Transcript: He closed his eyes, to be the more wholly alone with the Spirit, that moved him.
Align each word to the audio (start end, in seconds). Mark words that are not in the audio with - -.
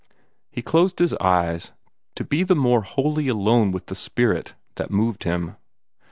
He 0.49 0.63
closed 0.63 0.97
his 0.97 1.13
eyes, 1.21 1.73
to 2.15 2.23
be 2.23 2.41
the 2.41 2.55
more 2.55 2.81
wholly 2.81 3.27
alone 3.27 3.71
with 3.71 3.85
the 3.85 3.93
Spirit, 3.93 4.55
that 4.73 4.89
moved 4.89 5.25
him. 5.25 5.57